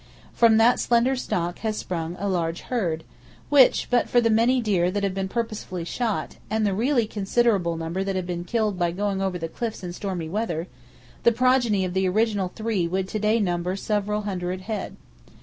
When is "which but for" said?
3.49-4.19